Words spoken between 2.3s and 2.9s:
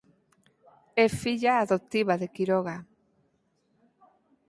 Quiroga.